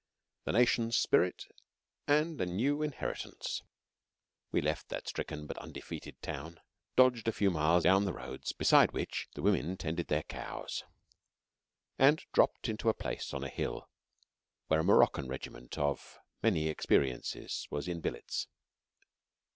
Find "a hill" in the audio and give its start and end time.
13.43-13.91